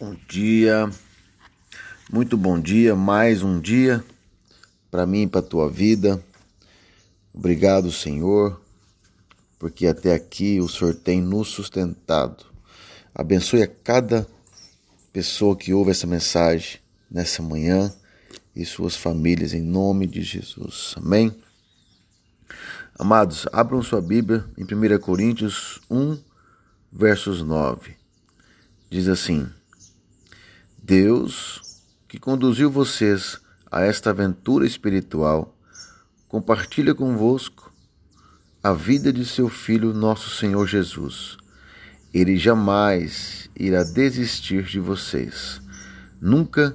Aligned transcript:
Bom 0.00 0.14
dia, 0.28 0.88
muito 2.08 2.36
bom 2.36 2.60
dia, 2.60 2.94
mais 2.94 3.42
um 3.42 3.58
dia 3.58 4.04
para 4.92 5.04
mim 5.04 5.22
e 5.22 5.26
para 5.26 5.42
tua 5.42 5.68
vida. 5.68 6.22
Obrigado, 7.34 7.90
Senhor, 7.90 8.60
porque 9.58 9.88
até 9.88 10.14
aqui 10.14 10.60
o 10.60 10.68
Senhor 10.68 10.94
tem 10.94 11.20
nos 11.20 11.48
sustentado. 11.48 12.46
Abençoe 13.12 13.60
a 13.60 13.66
cada 13.66 14.24
pessoa 15.12 15.56
que 15.56 15.74
ouve 15.74 15.90
essa 15.90 16.06
mensagem 16.06 16.78
nessa 17.10 17.42
manhã 17.42 17.92
e 18.54 18.64
suas 18.64 18.94
famílias, 18.94 19.52
em 19.52 19.62
nome 19.62 20.06
de 20.06 20.22
Jesus. 20.22 20.94
Amém? 20.96 21.36
Amados, 22.96 23.48
abram 23.52 23.82
sua 23.82 24.00
Bíblia 24.00 24.48
em 24.56 24.62
1 24.62 25.00
Coríntios 25.00 25.80
1, 25.90 26.16
versos 26.92 27.42
9. 27.42 27.96
Diz 28.88 29.08
assim. 29.08 29.57
Deus, 30.88 31.60
que 32.08 32.18
conduziu 32.18 32.70
vocês 32.70 33.38
a 33.70 33.82
esta 33.82 34.08
aventura 34.08 34.66
espiritual, 34.66 35.54
compartilha 36.26 36.94
convosco 36.94 37.70
a 38.62 38.72
vida 38.72 39.12
de 39.12 39.26
seu 39.26 39.50
Filho, 39.50 39.92
nosso 39.92 40.30
Senhor 40.30 40.66
Jesus. 40.66 41.36
Ele 42.14 42.38
jamais 42.38 43.50
irá 43.54 43.84
desistir 43.84 44.64
de 44.64 44.80
vocês. 44.80 45.60
Nunca 46.18 46.74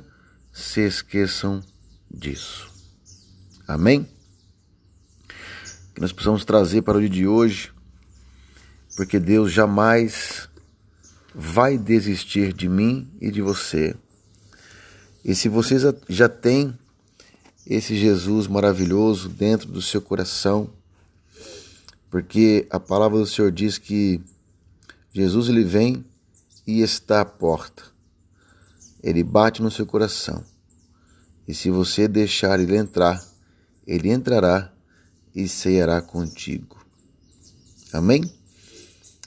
se 0.52 0.81
esqueçam 0.81 1.64
disso. 2.08 2.70
Amém? 3.67 4.08
Que 5.95 6.02
nós 6.02 6.14
possamos 6.14 6.45
trazer 6.45 6.84
para 6.84 7.00
o 7.00 7.02
dia 7.02 7.09
de 7.09 7.25
hoje, 7.25 7.73
porque 8.95 9.17
Deus 9.17 9.52
jamais 9.52 10.48
vai 11.34 11.80
desistir 11.80 12.53
de 12.53 12.70
mim 12.70 13.11
e 13.20 13.31
de 13.31 13.41
você. 13.41 13.95
E 15.23 15.33
se 15.33 15.47
você 15.47 15.77
já 16.09 16.27
tem 16.27 16.77
esse 17.66 17.95
Jesus 17.95 18.47
maravilhoso 18.47 19.29
dentro 19.29 19.69
do 19.69 19.81
seu 19.81 20.02
coração, 20.02 20.69
porque 22.09 22.67
a 22.69 22.79
palavra 22.79 23.17
do 23.17 23.25
Senhor 23.25 23.51
diz 23.51 23.77
que 23.77 24.21
Jesus 25.13 25.47
ele 25.47 25.63
vem 25.63 26.03
e 26.67 26.81
está 26.81 27.21
à 27.21 27.25
porta. 27.25 27.83
Ele 29.01 29.23
bate 29.23 29.61
no 29.61 29.71
seu 29.71 29.85
coração. 29.85 30.44
E 31.47 31.53
se 31.53 31.69
você 31.69 32.07
deixar 32.07 32.59
ele 32.59 32.75
entrar, 32.75 33.23
ele 33.85 34.11
entrará 34.11 34.71
e 35.35 35.47
ceará 35.47 36.01
contigo. 36.01 36.85
Amém? 37.91 38.23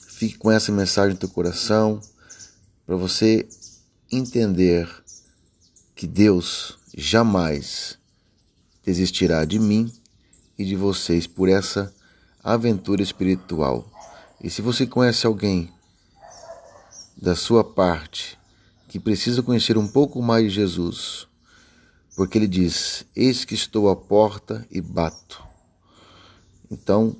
Fique 0.08 0.39
com 0.39 0.50
essa 0.50 0.72
mensagem 0.72 1.12
no 1.12 1.19
teu 1.19 1.28
coração 1.28 2.00
para 2.86 2.97
você 2.97 3.47
entender 4.11 4.89
que 5.97 6.06
Deus 6.06 6.78
jamais 6.94 7.98
desistirá 8.84 9.47
de 9.47 9.58
mim 9.58 9.91
e 10.58 10.64
de 10.64 10.77
vocês 10.77 11.27
por 11.27 11.48
essa 11.48 11.92
aventura 12.44 13.02
espiritual. 13.02 13.91
E 14.41 14.50
se 14.50 14.61
você 14.61 14.86
conhece 14.86 15.27
alguém 15.27 15.72
da 17.17 17.34
sua 17.34 17.64
parte 17.64 18.39
que 18.89 19.00
precisa 19.00 19.42
conhecer 19.42 19.78
um 19.78 19.89
pouco 19.89 20.20
mais 20.20 20.44
de 20.44 20.50
Jesus, 20.50 21.27
porque 22.14 22.36
ele 22.36 22.47
diz: 22.47 23.06
Eis 23.17 23.47
que 23.47 23.55
estou 23.55 23.89
à 23.89 23.97
porta 23.97 24.67
e 24.70 24.83
bato. 24.83 25.42
Então, 26.70 27.17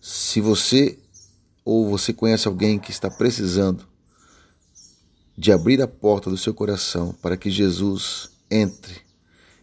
se 0.00 0.40
você 0.40 0.98
ou 1.64 1.88
você 1.88 2.12
conhece 2.12 2.48
alguém 2.48 2.80
que 2.80 2.90
está 2.90 3.08
precisando 3.08 3.87
de 5.38 5.52
abrir 5.52 5.80
a 5.80 5.86
porta 5.86 6.28
do 6.28 6.36
seu 6.36 6.52
coração 6.52 7.14
para 7.22 7.36
que 7.36 7.48
Jesus 7.48 8.28
entre 8.50 9.02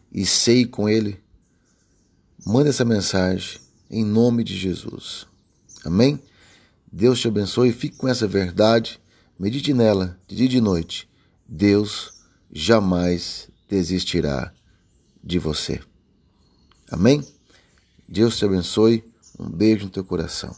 e 0.09 0.25
ceie 0.25 0.65
com 0.65 0.87
ele, 0.87 1.19
manda 2.45 2.69
essa 2.69 2.85
mensagem 2.85 3.59
em 3.91 4.05
nome 4.05 4.41
de 4.45 4.55
Jesus. 4.57 5.27
Amém? 5.83 6.17
Deus 6.89 7.19
te 7.19 7.27
abençoe, 7.27 7.73
fique 7.73 7.97
com 7.97 8.07
essa 8.07 8.25
verdade, 8.25 9.01
medite 9.37 9.73
nela 9.73 10.17
de 10.25 10.37
dia 10.37 10.45
e 10.45 10.49
de 10.49 10.61
noite. 10.61 11.09
Deus 11.45 12.23
jamais 12.53 13.49
desistirá 13.67 14.53
de 15.21 15.37
você. 15.39 15.81
Amém? 16.89 17.21
Deus 18.07 18.37
te 18.37 18.45
abençoe. 18.45 19.03
Um 19.37 19.49
beijo 19.49 19.83
no 19.83 19.91
teu 19.91 20.05
coração. 20.05 20.55